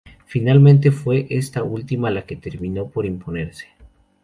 [0.25, 3.67] Finalmente, fue esta última la que terminó por imponerse.